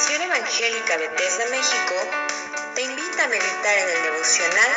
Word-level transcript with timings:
Misión 0.00 0.22
Evangélica 0.22 0.96
Bethesda 0.96 1.44
México 1.50 1.94
te 2.74 2.82
invita 2.84 3.24
a 3.24 3.28
meditar 3.28 3.76
en 3.76 3.88
el 3.96 4.02
devocional 4.02 4.72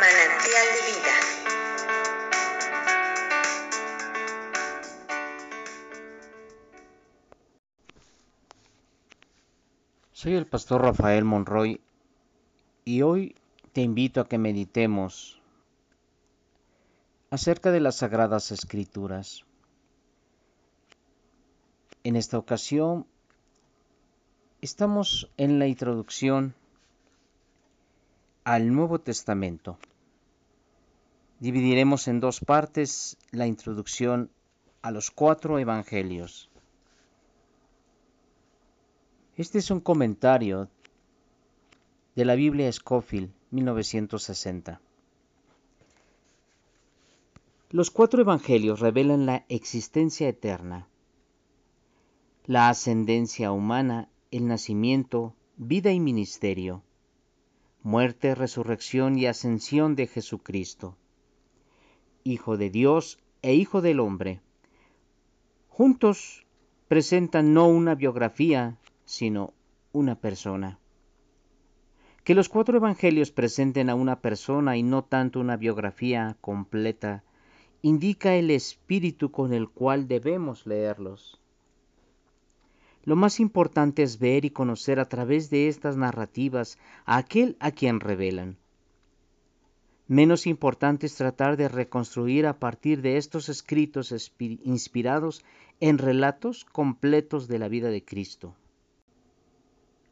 Manantial 0.00 0.66
de 0.72 0.80
Vida. 0.88 1.14
Soy 10.12 10.34
el 10.34 10.46
pastor 10.46 10.80
Rafael 10.80 11.26
Monroy 11.26 11.82
y 12.86 13.02
hoy 13.02 13.34
te 13.74 13.82
invito 13.82 14.22
a 14.22 14.28
que 14.28 14.38
meditemos 14.38 15.42
acerca 17.28 17.70
de 17.70 17.80
las 17.80 17.96
sagradas 17.96 18.50
escrituras. 18.50 19.44
En 22.02 22.16
esta 22.16 22.38
ocasión 22.38 23.06
estamos 24.60 25.30
en 25.36 25.58
la 25.60 25.68
introducción 25.68 26.54
al 28.42 28.72
Nuevo 28.74 28.98
Testamento. 28.98 29.78
Dividiremos 31.38 32.08
en 32.08 32.18
dos 32.18 32.40
partes 32.40 33.16
la 33.30 33.46
introducción 33.46 34.30
a 34.82 34.90
los 34.90 35.12
cuatro 35.12 35.60
evangelios. 35.60 36.50
Este 39.36 39.58
es 39.58 39.70
un 39.70 39.78
comentario 39.78 40.68
de 42.16 42.24
la 42.24 42.34
Biblia 42.34 42.72
Scofield, 42.72 43.30
1960. 43.52 44.80
Los 47.70 47.92
cuatro 47.92 48.22
evangelios 48.22 48.80
revelan 48.80 49.26
la 49.26 49.44
existencia 49.48 50.28
eterna, 50.28 50.88
la 52.46 52.70
ascendencia 52.70 53.52
humana, 53.52 54.08
el 54.30 54.46
nacimiento, 54.46 55.34
vida 55.56 55.90
y 55.92 56.00
ministerio, 56.00 56.82
muerte, 57.82 58.34
resurrección 58.34 59.18
y 59.18 59.24
ascensión 59.24 59.96
de 59.96 60.06
Jesucristo, 60.06 60.98
Hijo 62.24 62.58
de 62.58 62.68
Dios 62.68 63.18
e 63.40 63.54
Hijo 63.54 63.80
del 63.80 64.00
hombre. 64.00 64.42
Juntos 65.68 66.46
presentan 66.88 67.54
no 67.54 67.68
una 67.68 67.94
biografía, 67.94 68.76
sino 69.06 69.54
una 69.92 70.20
persona. 70.20 70.78
Que 72.22 72.34
los 72.34 72.50
cuatro 72.50 72.76
evangelios 72.76 73.30
presenten 73.30 73.88
a 73.88 73.94
una 73.94 74.20
persona 74.20 74.76
y 74.76 74.82
no 74.82 75.04
tanto 75.04 75.40
una 75.40 75.56
biografía 75.56 76.36
completa, 76.42 77.24
indica 77.80 78.34
el 78.34 78.50
espíritu 78.50 79.30
con 79.30 79.54
el 79.54 79.70
cual 79.70 80.06
debemos 80.06 80.66
leerlos. 80.66 81.37
Lo 83.04 83.16
más 83.16 83.40
importante 83.40 84.02
es 84.02 84.18
ver 84.18 84.44
y 84.44 84.50
conocer 84.50 85.00
a 85.00 85.08
través 85.08 85.50
de 85.50 85.68
estas 85.68 85.96
narrativas 85.96 86.78
a 87.04 87.16
aquel 87.16 87.56
a 87.60 87.70
quien 87.70 88.00
revelan. 88.00 88.58
Menos 90.08 90.46
importante 90.46 91.06
es 91.06 91.14
tratar 91.16 91.58
de 91.58 91.68
reconstruir 91.68 92.46
a 92.46 92.58
partir 92.58 93.02
de 93.02 93.18
estos 93.18 93.50
escritos 93.50 94.32
inspirados 94.38 95.44
en 95.80 95.98
relatos 95.98 96.64
completos 96.64 97.46
de 97.46 97.58
la 97.58 97.68
vida 97.68 97.90
de 97.90 98.02
Cristo. 98.02 98.54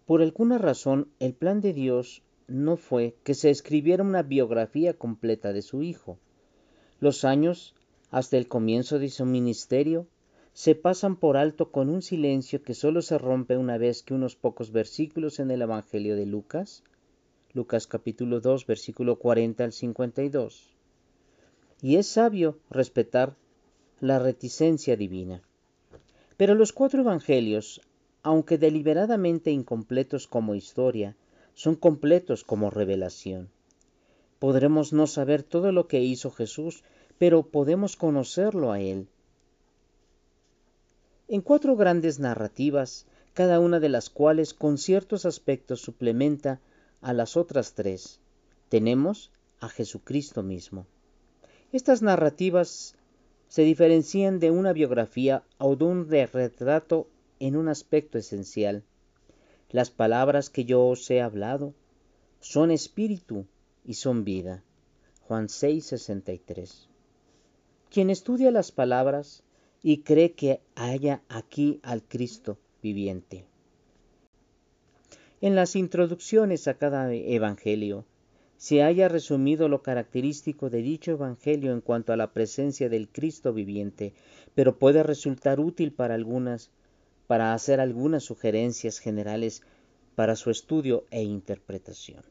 Por 0.05 0.23
alguna 0.23 0.59
razón, 0.59 1.09
el 1.19 1.33
plan 1.33 1.61
de 1.61 1.73
Dios 1.73 2.23
no 2.47 2.77
fue 2.77 3.17
que 3.25 3.35
se 3.35 3.51
escribiera 3.51 4.05
una 4.05 4.23
biografía 4.23 4.95
completa 4.95 5.53
de 5.53 5.63
su 5.63 5.83
Hijo. 5.83 6.19
Los 7.01 7.25
años, 7.25 7.75
hasta 8.11 8.37
el 8.37 8.49
comienzo 8.49 8.99
de 8.99 9.09
su 9.09 9.25
ministerio, 9.27 10.07
se 10.57 10.75
pasan 10.75 11.17
por 11.17 11.37
alto 11.37 11.71
con 11.71 11.91
un 11.91 12.01
silencio 12.01 12.63
que 12.63 12.73
solo 12.73 13.03
se 13.03 13.19
rompe 13.19 13.59
una 13.59 13.77
vez 13.77 14.03
que 14.03 14.15
unos 14.15 14.37
pocos 14.37 14.73
versículos 14.73 15.39
en 15.39 15.51
el 15.51 15.61
Evangelio 15.61 16.17
de 16.17 16.25
Lucas, 16.25 16.83
Lucas 17.53 17.87
capítulo 17.87 18.41
2, 18.41 18.65
versículo 18.65 19.19
40 19.19 19.65
al 19.65 19.75
52. 19.75 20.71
Y 21.83 21.97
es 21.97 22.07
sabio 22.07 22.57
respetar 22.71 23.35
la 24.01 24.19
reticencia 24.19 24.97
divina. 24.97 25.43
Pero 26.39 26.55
los 26.55 26.73
cuatro 26.73 27.03
Evangelios, 27.03 27.83
aunque 28.23 28.57
deliberadamente 28.57 29.51
incompletos 29.51 30.27
como 30.27 30.55
historia, 30.55 31.17
son 31.53 31.75
completos 31.75 32.45
como 32.45 32.71
revelación. 32.71 33.51
Podremos 34.39 34.95
no 34.95 35.07
saber 35.07 35.43
todo 35.43 35.71
lo 35.71 35.87
que 35.87 36.01
hizo 36.01 36.31
Jesús, 36.31 36.83
pero 37.19 37.43
podemos 37.43 37.97
conocerlo 37.97 38.73
a 38.73 38.81
Él 38.81 39.07
en 41.29 41.41
cuatro 41.41 41.77
grandes 41.77 42.19
narrativas, 42.19 43.07
cada 43.35 43.61
una 43.61 43.81
de 43.81 43.89
las 43.89 44.11
cuales 44.11 44.55
con 44.55 44.79
ciertos 44.79 45.27
aspectos 45.27 45.81
suplementa 45.81 46.61
a 47.01 47.13
las 47.13 47.37
otras 47.37 47.75
tres. 47.75 48.21
Tenemos 48.69 49.31
a 49.61 49.69
Jesucristo 49.69 50.43
mismo. 50.43 50.87
Estas 51.73 52.03
narrativas 52.03 52.95
se 53.49 53.63
diferencian 53.63 54.39
de 54.39 54.51
una 54.51 54.73
biografía 54.73 55.43
o 55.59 55.77
de 55.77 55.85
un 55.85 56.09
retrato 56.09 57.09
en 57.41 57.57
un 57.57 57.69
aspecto 57.69 58.19
esencial. 58.19 58.83
Las 59.71 59.91
palabras 59.91 60.49
que 60.49 60.65
yo 60.65 60.87
os 60.87 61.11
he 61.11 61.21
hablado 61.21 61.75
son 62.41 62.71
espíritu 62.71 63.47
y 63.85 63.95
son 63.95 64.25
vida. 64.25 64.63
Juan 65.27 65.49
6:63. 65.49 66.89
Quien 67.91 68.11
estudia 68.11 68.51
las 68.51 68.73
palabras 68.73 69.43
y 69.89 69.99
cree 69.99 70.33
que 70.33 70.59
haya 70.75 71.23
aquí 71.29 71.79
al 71.85 72.03
Cristo 72.03 72.59
viviente. 72.83 73.45
En 75.41 75.55
las 75.55 75.77
introducciones 75.77 76.67
a 76.67 76.75
cada 76.75 77.15
evangelio 77.15 78.05
se 78.57 78.83
haya 78.83 79.09
resumido 79.09 79.69
lo 79.69 79.83
característico 79.83 80.71
de 80.71 80.83
dicho 80.83 81.13
evangelio 81.13 81.73
en 81.73 81.81
cuanto 81.81 82.13
a 82.13 82.17
la 82.17 82.33
presencia 82.33 82.89
del 82.89 83.07
Cristo 83.07 83.53
viviente, 83.53 84.13
pero 84.57 84.77
puede 84.77 85.05
resultar 85.05 85.61
útil 85.61 85.93
para 85.93 86.17
algunas 86.17 86.73
para 87.29 87.55
hacer 87.55 87.79
algunas 87.79 88.25
sugerencias 88.25 88.99
generales 88.99 89.63
para 90.17 90.35
su 90.35 90.51
estudio 90.51 91.05
e 91.13 91.23
interpretación. 91.23 92.25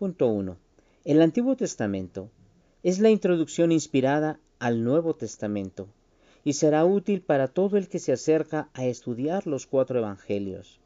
Punto 0.00 0.26
1. 0.26 0.56
El 1.04 1.22
Antiguo 1.22 1.54
Testamento 1.54 2.28
es 2.82 2.98
la 2.98 3.10
introducción 3.10 3.70
inspirada 3.70 4.40
al 4.58 4.82
Nuevo 4.82 5.14
Testamento 5.14 5.86
y 6.44 6.52
será 6.52 6.84
útil 6.84 7.22
para 7.22 7.48
todo 7.48 7.78
el 7.78 7.88
que 7.88 7.98
se 7.98 8.12
acerca 8.12 8.68
a 8.74 8.84
estudiar 8.84 9.46
los 9.46 9.66
cuatro 9.66 9.98
evangelios. 9.98 10.78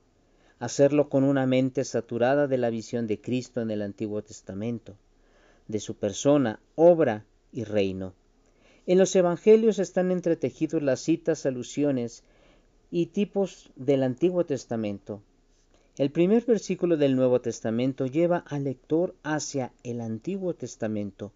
Hacerlo 0.60 1.08
con 1.08 1.24
una 1.24 1.46
mente 1.46 1.84
saturada 1.84 2.46
de 2.46 2.58
la 2.58 2.70
visión 2.70 3.06
de 3.06 3.20
Cristo 3.20 3.60
en 3.60 3.70
el 3.70 3.82
Antiguo 3.82 4.22
Testamento, 4.22 4.96
de 5.66 5.80
su 5.80 5.96
persona, 5.96 6.60
obra 6.76 7.24
y 7.52 7.64
reino. 7.64 8.14
En 8.86 8.98
los 8.98 9.14
evangelios 9.16 9.78
están 9.78 10.10
entretejidos 10.10 10.82
las 10.82 11.00
citas, 11.00 11.44
alusiones 11.44 12.22
y 12.90 13.06
tipos 13.06 13.70
del 13.76 14.02
Antiguo 14.02 14.46
Testamento. 14.46 15.20
El 15.96 16.10
primer 16.10 16.44
versículo 16.44 16.96
del 16.96 17.16
Nuevo 17.16 17.40
Testamento 17.40 18.06
lleva 18.06 18.38
al 18.46 18.64
lector 18.64 19.16
hacia 19.24 19.72
el 19.82 20.00
Antiguo 20.00 20.54
Testamento, 20.54 21.32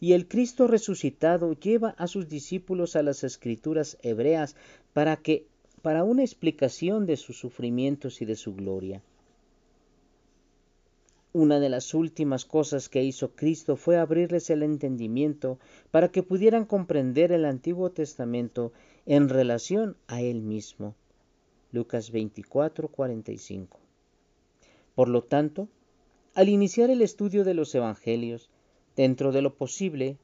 y 0.00 0.12
el 0.12 0.28
Cristo 0.28 0.66
resucitado 0.66 1.52
lleva 1.54 1.90
a 1.90 2.06
sus 2.06 2.28
discípulos 2.28 2.96
a 2.96 3.02
las 3.02 3.24
escrituras 3.24 3.98
hebreas 4.02 4.56
para 4.92 5.16
que 5.16 5.46
para 5.82 6.02
una 6.02 6.22
explicación 6.22 7.04
de 7.04 7.16
sus 7.16 7.38
sufrimientos 7.38 8.22
y 8.22 8.24
de 8.24 8.36
su 8.36 8.54
gloria. 8.54 9.02
Una 11.34 11.60
de 11.60 11.68
las 11.68 11.92
últimas 11.94 12.44
cosas 12.44 12.88
que 12.88 13.02
hizo 13.02 13.32
Cristo 13.32 13.76
fue 13.76 13.98
abrirles 13.98 14.50
el 14.50 14.62
entendimiento 14.62 15.58
para 15.90 16.08
que 16.08 16.22
pudieran 16.22 16.64
comprender 16.64 17.32
el 17.32 17.44
Antiguo 17.44 17.90
Testamento 17.90 18.72
en 19.04 19.28
relación 19.28 19.96
a 20.06 20.22
Él 20.22 20.40
mismo. 20.40 20.94
Lucas 21.72 22.12
24, 22.12 22.88
45. 22.88 23.80
Por 24.94 25.08
lo 25.08 25.22
tanto, 25.22 25.68
al 26.34 26.48
iniciar 26.48 26.88
el 26.88 27.02
estudio 27.02 27.44
de 27.44 27.54
los 27.54 27.74
Evangelios, 27.74 28.48
Dentro 28.96 29.32
de 29.32 29.42
lo 29.42 29.54
posible, 29.54 30.18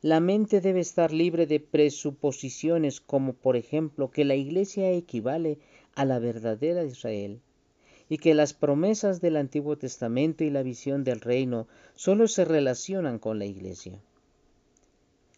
la 0.00 0.20
mente 0.20 0.60
debe 0.60 0.80
estar 0.80 1.12
libre 1.12 1.46
de 1.46 1.60
presuposiciones 1.60 3.00
como 3.00 3.32
por 3.34 3.56
ejemplo 3.56 4.10
que 4.10 4.24
la 4.24 4.34
Iglesia 4.34 4.90
equivale 4.92 5.58
a 5.94 6.04
la 6.04 6.18
verdadera 6.18 6.84
Israel 6.84 7.40
y 8.08 8.18
que 8.18 8.34
las 8.34 8.52
promesas 8.52 9.20
del 9.20 9.36
Antiguo 9.36 9.76
Testamento 9.76 10.44
y 10.44 10.50
la 10.50 10.62
visión 10.62 11.02
del 11.02 11.20
reino 11.20 11.66
solo 11.94 12.28
se 12.28 12.44
relacionan 12.44 13.18
con 13.18 13.38
la 13.38 13.46
Iglesia. 13.46 13.98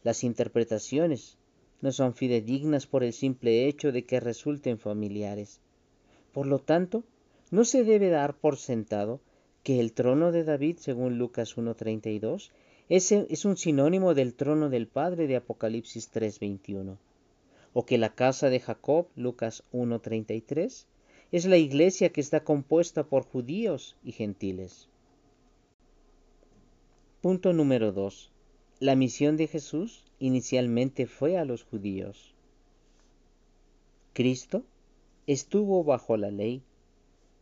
Las 0.03 0.25
interpretaciones 0.25 1.39
no 1.81 1.93
son 1.93 2.15
fidedignas 2.15 2.87
por 2.87 3.05
el 3.05 3.13
simple 3.13 3.67
hecho 3.67 3.93
de 3.93 4.05
que 4.05 4.21
resulten 4.21 4.79
familiares. 4.79 5.61
Por 6.33 6.47
lo 6.47 6.59
tanto, 6.59 7.05
no 7.51 7.65
se 7.65 7.85
debe 7.85 8.09
dar 8.09 8.35
por 8.35 8.57
sentado 8.57 9.21
que 9.63 9.81
el 9.81 9.93
trono 9.93 10.33
de 10.33 10.45
David, 10.45 10.79
según 10.79 11.19
Lucas 11.19 11.57
1.32, 11.57 12.51
ese 12.89 13.27
es 13.31 13.45
un 13.45 13.57
sinónimo 13.57 14.15
del 14.15 14.35
trono 14.35 14.69
del 14.69 14.87
Padre 14.87 15.27
de 15.27 15.37
Apocalipsis 15.37 16.11
3:21. 16.11 16.99
O 17.73 17.87
que 17.87 17.99
la 17.99 18.15
casa 18.15 18.51
de 18.51 18.61
Jacob, 18.61 19.07
Lucas 19.17 19.65
1:33, 19.73 20.87
es 21.33 21.47
la 21.47 21.57
iglesia 21.57 22.11
que 22.11 22.21
está 22.21 22.45
compuesta 22.45 23.05
por 23.05 23.25
judíos 23.25 23.97
y 24.05 24.13
gentiles. 24.13 24.89
Punto 27.21 27.53
número 27.53 27.91
2. 27.91 28.31
La 28.81 28.97
misión 28.97 29.37
de 29.37 29.47
Jesús 29.47 30.05
inicialmente 30.19 31.07
fue 31.07 31.39
a 31.39 31.45
los 31.45 31.65
judíos. 31.65 32.35
Cristo 34.13 34.63
estuvo 35.27 35.83
bajo 35.85 36.17
la 36.17 36.31
ley, 36.31 36.63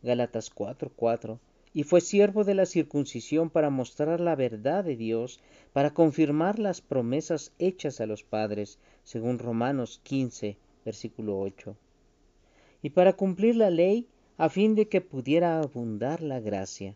Gálatas 0.01 0.49
4:4, 0.49 1.39
y 1.73 1.83
fue 1.83 2.01
siervo 2.01 2.43
de 2.43 2.53
la 2.53 2.65
circuncisión 2.65 3.49
para 3.49 3.69
mostrar 3.69 4.19
la 4.19 4.35
verdad 4.35 4.83
de 4.83 4.95
Dios, 4.95 5.39
para 5.73 5.93
confirmar 5.93 6.59
las 6.59 6.81
promesas 6.81 7.51
hechas 7.57 7.99
a 7.99 8.05
los 8.05 8.23
padres, 8.23 8.77
según 9.03 9.39
Romanos 9.39 9.99
15, 10.03 10.57
versículo 10.85 11.39
8, 11.39 11.75
y 12.83 12.91
para 12.91 13.13
cumplir 13.13 13.55
la 13.55 13.69
ley 13.69 14.07
a 14.37 14.49
fin 14.49 14.75
de 14.75 14.87
que 14.87 15.01
pudiera 15.01 15.59
abundar 15.59 16.21
la 16.21 16.39
gracia. 16.39 16.95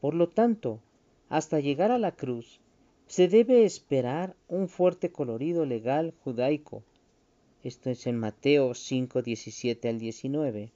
Por 0.00 0.14
lo 0.14 0.28
tanto, 0.28 0.80
hasta 1.28 1.60
llegar 1.60 1.90
a 1.90 1.98
la 1.98 2.12
cruz, 2.12 2.60
se 3.06 3.28
debe 3.28 3.64
esperar 3.64 4.34
un 4.48 4.68
fuerte 4.68 5.10
colorido 5.10 5.66
legal 5.66 6.14
judaico. 6.24 6.82
Esto 7.62 7.90
es 7.90 8.06
en 8.06 8.18
Mateo 8.18 8.74
5, 8.74 9.22
17 9.22 9.88
al 9.88 9.98
19. 9.98 10.72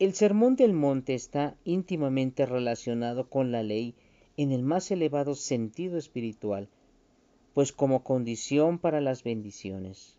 El 0.00 0.14
Sermón 0.14 0.56
del 0.56 0.72
Monte 0.72 1.14
está 1.14 1.56
íntimamente 1.64 2.46
relacionado 2.46 3.28
con 3.28 3.52
la 3.52 3.62
ley 3.62 3.94
en 4.36 4.50
el 4.50 4.64
más 4.64 4.90
elevado 4.90 5.36
sentido 5.36 5.98
espiritual, 5.98 6.68
pues 7.54 7.72
como 7.72 8.02
condición 8.02 8.80
para 8.80 9.00
las 9.00 9.22
bendiciones. 9.22 10.18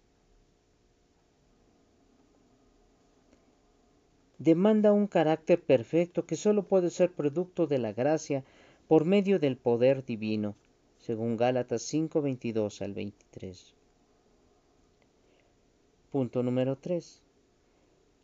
Demanda 4.38 4.94
un 4.94 5.08
carácter 5.08 5.62
perfecto 5.62 6.26
que 6.26 6.38
sólo 6.38 6.64
puede 6.64 6.90
ser 6.90 7.12
producto 7.12 7.68
de 7.68 7.78
la 7.78 7.92
gracia 7.92 8.46
por 8.88 9.04
medio 9.04 9.40
del 9.40 9.58
poder 9.58 10.06
divino, 10.06 10.56
según 11.00 11.36
Gálatas 11.36 11.82
5, 11.82 12.22
22 12.22 12.82
al 12.82 12.94
23. 12.94 13.74
Punto 16.12 16.44
número 16.44 16.78
3. 16.78 17.25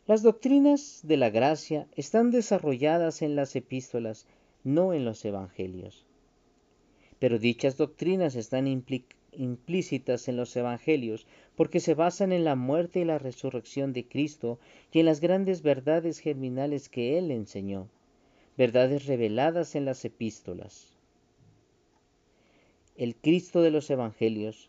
Las 0.04 0.24
doctrinas 0.24 0.98
de 1.04 1.16
la 1.16 1.30
gracia 1.30 1.86
están 1.94 2.32
desarrolladas 2.32 3.22
en 3.22 3.36
las 3.36 3.54
epístolas, 3.54 4.26
no 4.64 4.94
en 4.94 5.04
los 5.04 5.24
evangelios. 5.24 6.04
Pero 7.20 7.38
dichas 7.38 7.76
doctrinas 7.76 8.34
están 8.34 8.66
implícitas 8.66 10.26
en 10.26 10.36
los 10.36 10.56
evangelios 10.56 11.28
porque 11.54 11.78
se 11.78 11.94
basan 11.94 12.32
en 12.32 12.42
la 12.42 12.56
muerte 12.56 12.98
y 12.98 13.04
la 13.04 13.20
resurrección 13.20 13.92
de 13.92 14.04
Cristo 14.08 14.58
y 14.90 14.98
en 14.98 15.06
las 15.06 15.20
grandes 15.20 15.62
verdades 15.62 16.18
germinales 16.18 16.88
que 16.88 17.16
Él 17.16 17.30
enseñó, 17.30 17.88
verdades 18.58 19.06
reveladas 19.06 19.76
en 19.76 19.84
las 19.84 20.04
epístolas. 20.04 20.96
El 22.96 23.14
Cristo 23.14 23.62
de 23.62 23.70
los 23.70 23.88
evangelios 23.88 24.68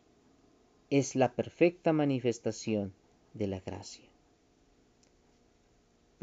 es 0.91 1.15
la 1.15 1.33
perfecta 1.33 1.91
manifestación 1.91 2.93
de 3.33 3.47
la 3.47 3.59
gracia. 3.61 4.12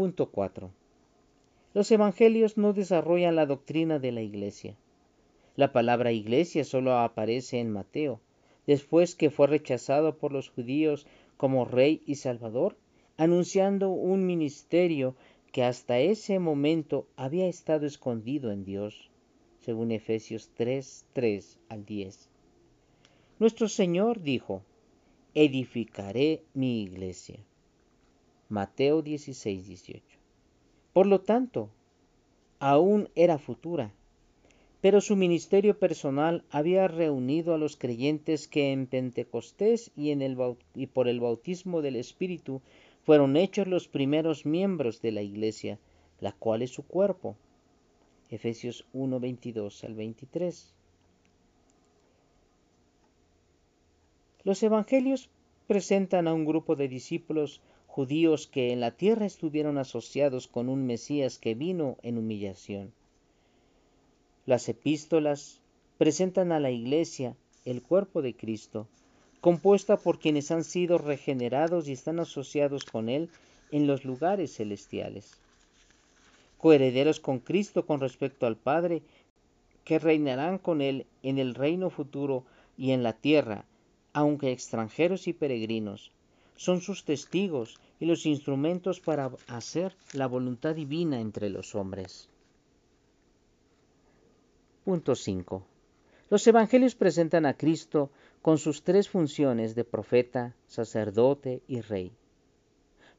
Punto 0.01 0.31
4. 0.31 0.71
Los 1.75 1.91
evangelios 1.91 2.57
no 2.57 2.73
desarrollan 2.73 3.37
la 3.37 3.45
doctrina 3.45 3.99
de 3.99 4.13
la 4.13 4.23
iglesia. 4.23 4.75
La 5.57 5.73
palabra 5.73 6.11
iglesia 6.11 6.65
solo 6.65 6.97
aparece 6.97 7.61
en 7.61 7.71
Mateo, 7.71 8.19
después 8.67 9.15
que 9.15 9.29
fue 9.29 9.47
rechazado 9.47 10.17
por 10.17 10.33
los 10.33 10.49
judíos 10.49 11.07
como 11.37 11.67
rey 11.67 12.01
y 12.07 12.15
salvador, 12.15 12.79
anunciando 13.19 13.91
un 13.91 14.25
ministerio 14.25 15.17
que 15.53 15.65
hasta 15.65 15.99
ese 15.99 16.39
momento 16.39 17.07
había 17.17 17.47
estado 17.47 17.85
escondido 17.85 18.53
en 18.53 18.65
Dios, 18.65 19.11
según 19.59 19.91
Efesios 19.91 20.49
3, 20.55 21.05
3 21.13 21.59
al 21.69 21.85
10. 21.85 22.31
Nuestro 23.39 23.69
Señor 23.69 24.23
dijo, 24.23 24.63
edificaré 25.35 26.43
mi 26.55 26.85
iglesia. 26.85 27.45
Mateo 28.51 29.01
16, 29.01 29.67
18. 29.69 30.05
Por 30.93 31.07
lo 31.07 31.21
tanto, 31.21 31.71
aún 32.59 33.09
era 33.15 33.39
futura, 33.39 33.93
pero 34.81 35.01
su 35.01 35.15
ministerio 35.15 35.79
personal 35.79 36.43
había 36.51 36.89
reunido 36.89 37.55
a 37.55 37.59
los 37.59 37.77
creyentes 37.77 38.49
que 38.49 38.73
en 38.73 38.89
Pentecostés 38.89 39.93
y, 39.95 40.13
por 40.87 41.07
el 41.07 41.21
bautismo 41.21 41.81
del 41.81 41.95
Espíritu 41.95 42.61
fueron 43.05 43.37
hechos 43.37 43.69
los 43.69 43.87
primeros 43.87 44.45
miembros 44.45 45.01
de 45.01 45.13
la 45.13 45.23
iglesia, 45.23 45.79
la 46.19 46.33
cual 46.33 46.63
es 46.63 46.71
su 46.71 46.83
cuerpo. 46.83 47.37
Efesios 48.31 48.85
1, 48.93 49.21
22 49.21 49.85
al 49.85 49.95
23. 49.95 50.75
Los 54.43 54.61
evangelios 54.65 55.31
presentan 55.69 56.27
a 56.27 56.35
un 56.35 56.45
grupo 56.45 56.75
de 56.75 56.89
discípulos 56.89 57.61
judíos 57.91 58.47
que 58.47 58.73
en 58.73 58.79
la 58.79 58.93
tierra 58.93 59.27
estuvieron 59.27 59.77
asociados 59.77 60.47
con 60.47 60.69
un 60.69 60.87
Mesías 60.87 61.39
que 61.39 61.57
vino 61.57 61.97
en 62.03 62.19
humillación. 62.19 62.93
Las 64.47 64.69
epístolas 64.69 65.61
presentan 65.99 66.53
a 66.53 66.61
la 66.61 66.71
Iglesia 66.71 67.35
el 67.65 67.83
cuerpo 67.83 68.23
de 68.23 68.35
Cristo, 68.35 68.87
compuesta 69.41 69.97
por 69.97 70.21
quienes 70.21 70.53
han 70.53 70.63
sido 70.63 70.99
regenerados 70.99 71.89
y 71.89 71.93
están 71.93 72.21
asociados 72.21 72.85
con 72.85 73.09
Él 73.09 73.29
en 73.73 73.89
los 73.89 74.05
lugares 74.05 74.55
celestiales. 74.55 75.33
Coherederos 76.59 77.19
con 77.19 77.41
Cristo 77.41 77.87
con 77.87 78.01
respecto 78.01 78.47
al 78.47 78.57
Padre, 78.57 79.03
que 79.83 79.99
reinarán 79.99 80.59
con 80.59 80.81
Él 80.81 81.07
en 81.25 81.39
el 81.41 81.57
reino 81.57 81.91
futuro 81.91 82.45
y 82.79 82.93
en 82.93 83.03
la 83.03 83.15
tierra, 83.15 83.65
aunque 84.13 84.53
extranjeros 84.53 85.27
y 85.27 85.33
peregrinos, 85.33 86.13
son 86.61 86.83
sus 86.83 87.07
testigos 87.07 87.81
y 87.99 88.05
los 88.05 88.27
instrumentos 88.27 89.01
para 89.01 89.31
hacer 89.47 89.97
la 90.13 90.27
voluntad 90.27 90.75
divina 90.75 91.19
entre 91.19 91.49
los 91.49 91.75
hombres. 91.75 92.29
Punto 94.85 95.15
5. 95.15 95.63
Los 96.29 96.47
evangelios 96.47 96.95
presentan 96.95 97.47
a 97.47 97.55
Cristo 97.55 98.11
con 98.43 98.59
sus 98.59 98.83
tres 98.83 99.09
funciones 99.09 99.75
de 99.75 99.85
profeta, 99.85 100.55
sacerdote 100.67 101.63
y 101.67 101.81
rey. 101.81 102.13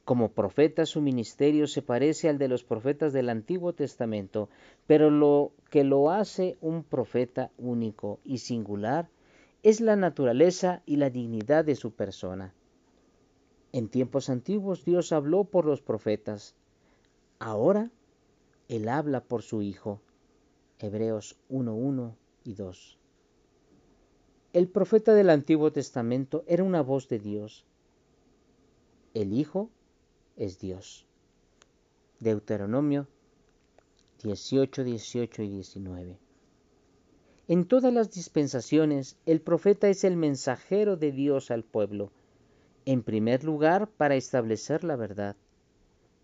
Como 0.05 0.33
profeta 0.33 0.85
su 0.85 1.01
ministerio 1.01 1.65
se 1.65 1.81
parece 1.81 2.29
al 2.29 2.37
de 2.37 2.47
los 2.47 2.63
profetas 2.63 3.11
del 3.11 3.27
Antiguo 3.27 3.73
Testamento, 3.73 4.49
pero 4.85 5.09
lo 5.09 5.51
que 5.71 5.83
lo 5.83 6.11
hace 6.11 6.57
un 6.61 6.83
profeta 6.83 7.49
único 7.57 8.19
y 8.23 8.37
singular 8.37 9.09
es 9.63 9.81
la 9.81 9.95
naturaleza 9.95 10.83
y 10.85 10.97
la 10.97 11.09
dignidad 11.09 11.65
de 11.65 11.75
su 11.75 11.89
persona. 11.89 12.53
En 13.73 13.87
tiempos 13.87 14.29
antiguos 14.29 14.83
Dios 14.83 15.11
habló 15.11 15.45
por 15.45 15.65
los 15.65 15.81
profetas. 15.81 16.55
Ahora 17.39 17.89
Él 18.67 18.89
habla 18.89 19.23
por 19.23 19.43
su 19.43 19.61
Hijo. 19.61 20.01
Hebreos 20.79 21.37
1.1 21.49 22.15
y 22.43 22.55
2. 22.55 22.97
El 24.53 24.67
profeta 24.67 25.13
del 25.13 25.29
Antiguo 25.29 25.71
Testamento 25.71 26.43
era 26.47 26.63
una 26.63 26.81
voz 26.81 27.07
de 27.07 27.19
Dios. 27.19 27.63
El 29.13 29.31
Hijo 29.31 29.69
es 30.35 30.59
Dios. 30.59 31.05
Deuteronomio 32.19 33.07
18, 34.23 34.83
18 34.83 35.43
y 35.43 35.49
19. 35.49 36.17
En 37.47 37.65
todas 37.65 37.93
las 37.93 38.11
dispensaciones, 38.11 39.17
el 39.25 39.41
profeta 39.41 39.87
es 39.87 40.03
el 40.03 40.17
mensajero 40.17 40.97
de 40.97 41.11
Dios 41.11 41.51
al 41.51 41.63
pueblo 41.63 42.11
en 42.85 43.03
primer 43.03 43.43
lugar, 43.43 43.87
para 43.87 44.15
establecer 44.15 44.83
la 44.83 44.95
verdad. 44.95 45.35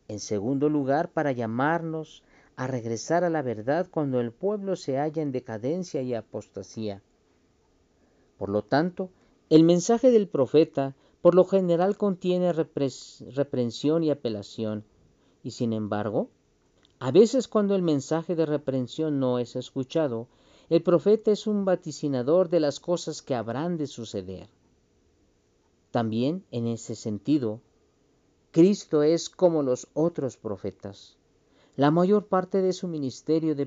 En 0.08 0.20
segundo 0.20 0.70
lugar, 0.70 1.10
para 1.10 1.32
llamarnos 1.32 2.24
a 2.56 2.68
regresar 2.68 3.24
a 3.24 3.30
la 3.30 3.42
verdad 3.42 3.88
cuando 3.92 4.20
el 4.20 4.32
pueblo 4.32 4.76
se 4.76 4.98
halla 4.98 5.22
en 5.22 5.32
decadencia 5.32 6.02
y 6.02 6.14
apostasía. 6.14 7.02
Por 8.38 8.50
lo 8.50 8.64
tanto, 8.64 9.10
el 9.50 9.64
mensaje 9.64 10.12
del 10.12 10.28
profeta 10.28 10.96
por 11.22 11.36
lo 11.36 11.46
general 11.46 11.98
contiene 11.98 12.54
reprensión 12.54 14.04
y 14.04 14.12
apelación, 14.12 14.86
y 15.44 15.52
sin 15.52 15.74
embargo, 15.74 16.30
a 17.00 17.12
veces 17.12 17.48
cuando 17.48 17.76
el 17.76 17.82
mensaje 17.82 18.36
de 18.36 18.46
reprensión 18.46 19.20
no 19.20 19.38
es 19.40 19.56
escuchado, 19.56 20.28
el 20.70 20.82
profeta 20.82 21.32
es 21.32 21.46
un 21.48 21.64
vaticinador 21.64 22.50
de 22.50 22.60
las 22.60 22.80
cosas 22.80 23.22
que 23.22 23.36
habrán 23.36 23.78
de 23.78 23.88
suceder. 23.88 24.48
También 25.98 26.44
en 26.52 26.68
ese 26.68 26.94
sentido, 26.94 27.60
Cristo 28.52 29.02
es 29.02 29.32
como 29.32 29.64
los 29.64 29.88
otros 29.96 30.38
profetas. 30.38 31.18
La 31.76 31.90
mayor 31.90 32.28
parte 32.28 32.62
de 32.62 32.72
su 32.74 32.88
ministerio 32.88 33.56
de, 33.56 33.66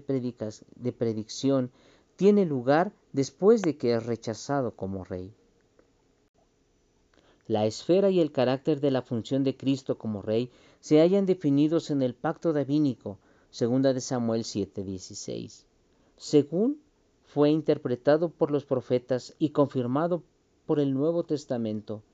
de 0.77 0.93
predicción 0.93 1.73
tiene 2.15 2.45
lugar 2.47 2.93
después 3.13 3.63
de 3.63 3.77
que 3.77 3.95
es 3.95 4.07
rechazado 4.07 4.77
como 4.77 5.03
rey. 5.03 5.35
La 7.49 7.67
esfera 7.67 8.11
y 8.11 8.21
el 8.21 8.31
carácter 8.31 8.81
de 8.81 8.93
la 8.93 9.03
función 9.03 9.43
de 9.43 9.57
Cristo 9.57 9.99
como 9.99 10.23
Rey 10.23 10.53
se 10.79 11.01
hallan 11.01 11.27
definidos 11.27 11.91
en 11.91 12.01
el 12.01 12.15
pacto 12.15 12.53
davínico, 12.53 13.19
segunda 13.51 13.93
de 13.93 14.01
Samuel 14.01 14.45
7:16, 14.45 15.65
según 16.17 16.81
fue 17.25 17.51
interpretado 17.51 18.29
por 18.29 18.53
los 18.53 18.65
profetas 18.65 19.35
y 19.41 19.49
confirmado 19.49 20.23
por 20.65 20.79
el 20.79 20.95
Nuevo 20.95 21.25
Testamento. 21.25 22.05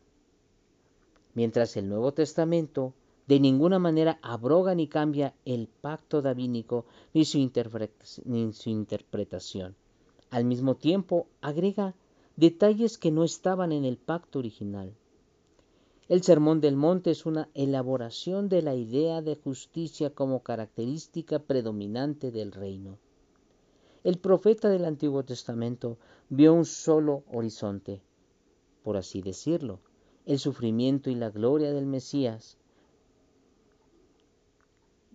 Mientras 1.36 1.76
el 1.76 1.90
Nuevo 1.90 2.12
Testamento 2.14 2.94
de 3.26 3.38
ninguna 3.40 3.78
manera 3.78 4.18
abroga 4.22 4.74
ni 4.74 4.88
cambia 4.88 5.34
el 5.44 5.68
pacto 5.68 6.22
davínico 6.22 6.86
ni 7.12 7.26
su, 7.26 7.38
ni 8.24 8.52
su 8.54 8.70
interpretación. 8.70 9.76
Al 10.30 10.46
mismo 10.46 10.76
tiempo 10.76 11.26
agrega 11.42 11.94
detalles 12.36 12.96
que 12.96 13.10
no 13.10 13.22
estaban 13.22 13.72
en 13.72 13.84
el 13.84 13.98
pacto 13.98 14.38
original. 14.38 14.94
El 16.08 16.22
Sermón 16.22 16.62
del 16.62 16.74
Monte 16.74 17.10
es 17.10 17.26
una 17.26 17.50
elaboración 17.52 18.48
de 18.48 18.62
la 18.62 18.74
idea 18.74 19.20
de 19.20 19.36
justicia 19.36 20.08
como 20.08 20.42
característica 20.42 21.38
predominante 21.38 22.30
del 22.30 22.50
reino. 22.50 22.96
El 24.04 24.16
profeta 24.16 24.70
del 24.70 24.86
Antiguo 24.86 25.22
Testamento 25.22 25.98
vio 26.30 26.54
un 26.54 26.64
solo 26.64 27.24
horizonte, 27.30 28.00
por 28.82 28.96
así 28.96 29.20
decirlo, 29.20 29.80
el 30.26 30.38
sufrimiento 30.38 31.08
y 31.08 31.14
la 31.14 31.30
gloria 31.30 31.72
del 31.72 31.86
Mesías. 31.86 32.58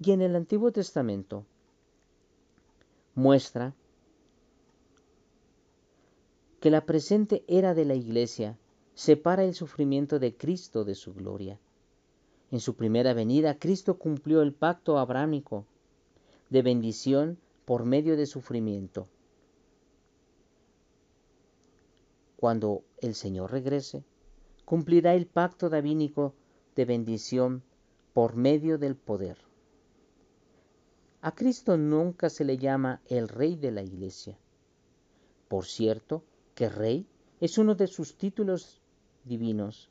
Y 0.03 0.11
en 0.11 0.21
el 0.21 0.35
Antiguo 0.35 0.71
Testamento 0.71 1.45
muestra 3.13 3.75
que 6.61 6.71
la 6.71 6.85
presente 6.85 7.43
era 7.47 7.73
de 7.73 7.85
la 7.85 7.95
iglesia 7.95 8.57
separa 8.93 9.43
el 9.43 9.53
sufrimiento 9.53 10.17
de 10.19 10.35
Cristo 10.35 10.85
de 10.85 10.95
su 10.95 11.13
gloria. 11.13 11.59
En 12.51 12.59
su 12.59 12.75
primera 12.75 13.13
venida, 13.13 13.57
Cristo 13.57 13.97
cumplió 13.97 14.41
el 14.41 14.53
pacto 14.53 14.97
abrámico 14.97 15.65
de 16.49 16.61
bendición 16.61 17.37
por 17.65 17.85
medio 17.85 18.17
de 18.17 18.25
sufrimiento. 18.25 19.07
Cuando 22.35 22.83
el 22.99 23.15
Señor 23.15 23.51
regrese, 23.51 24.03
cumplirá 24.71 25.15
el 25.15 25.25
pacto 25.25 25.67
davínico 25.67 26.33
de 26.77 26.85
bendición 26.85 27.61
por 28.13 28.37
medio 28.37 28.77
del 28.77 28.95
poder. 28.95 29.37
A 31.19 31.35
Cristo 31.35 31.75
nunca 31.75 32.29
se 32.29 32.45
le 32.45 32.57
llama 32.57 33.01
el 33.09 33.27
Rey 33.27 33.57
de 33.57 33.71
la 33.71 33.83
Iglesia. 33.83 34.37
Por 35.49 35.65
cierto, 35.65 36.23
que 36.55 36.69
Rey 36.69 37.05
es 37.41 37.57
uno 37.57 37.75
de 37.75 37.87
sus 37.87 38.15
títulos 38.15 38.79
divinos, 39.25 39.89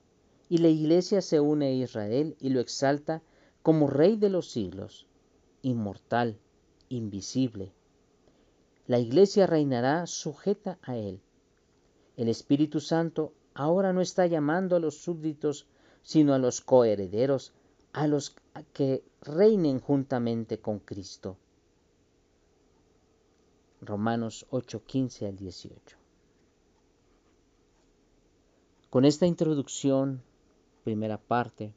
y 0.48 0.56
la 0.56 0.68
iglesia 0.68 1.20
se 1.20 1.40
une 1.40 1.66
a 1.66 1.72
Israel 1.72 2.34
y 2.40 2.48
lo 2.48 2.60
exalta 2.60 3.22
como 3.62 3.86
Rey 3.86 4.16
de 4.16 4.30
los 4.30 4.50
siglos, 4.50 5.06
inmortal, 5.60 6.38
invisible. 6.88 7.74
La 8.86 8.98
iglesia 8.98 9.46
reinará 9.46 10.06
sujeta 10.06 10.78
a 10.80 10.96
él. 10.96 11.20
El 12.16 12.30
Espíritu 12.30 12.80
Santo 12.80 13.34
ahora 13.60 13.92
no 13.92 14.00
está 14.00 14.26
llamando 14.26 14.74
a 14.74 14.80
los 14.80 15.02
súbditos, 15.02 15.66
sino 16.02 16.32
a 16.32 16.38
los 16.38 16.62
coherederos, 16.62 17.52
a 17.92 18.06
los 18.06 18.34
que 18.72 19.04
reinen 19.20 19.80
juntamente 19.80 20.60
con 20.60 20.78
Cristo. 20.78 21.36
Romanos 23.82 24.46
8, 24.48 24.82
15 24.86 25.26
al 25.26 25.36
18. 25.36 25.96
Con 28.88 29.04
esta 29.04 29.26
introducción, 29.26 30.22
primera 30.82 31.18
parte, 31.18 31.74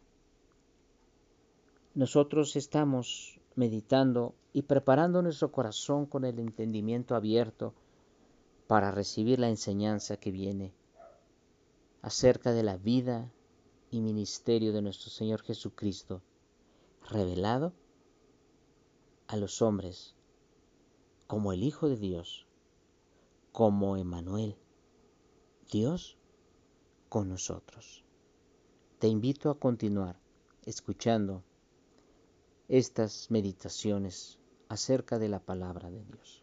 nosotros 1.95 2.55
estamos 2.55 3.41
meditando 3.55 4.35
y 4.53 4.61
preparando 4.61 5.21
nuestro 5.21 5.51
corazón 5.51 6.05
con 6.05 6.23
el 6.23 6.39
entendimiento 6.39 7.13
abierto 7.13 7.73
para 8.67 8.89
recibir 8.89 9.37
la 9.39 9.49
enseñanza 9.49 10.15
que 10.15 10.31
viene 10.31 10.71
acerca 12.03 12.51
de 12.51 12.63
la 12.63 12.77
vida 12.77 13.31
y 13.89 14.01
ministerio 14.01 14.73
de 14.73 14.81
nuestro 14.81 15.09
Señor 15.09 15.41
Jesucristo, 15.41 16.21
revelado 17.09 17.73
a 19.27 19.37
los 19.37 19.61
hombres 19.61 20.13
como 21.27 21.53
el 21.53 21.63
Hijo 21.63 21.87
de 21.87 21.95
Dios, 21.95 22.45
como 23.53 23.95
Emanuel, 23.95 24.57
Dios 25.71 26.17
con 27.07 27.29
nosotros. 27.29 28.03
Te 28.99 29.07
invito 29.07 29.49
a 29.49 29.57
continuar 29.57 30.19
escuchando 30.65 31.41
estas 32.67 33.31
meditaciones 33.31 34.39
acerca 34.67 35.19
de 35.19 35.29
la 35.29 35.39
palabra 35.39 35.89
de 35.89 36.03
Dios. 36.03 36.42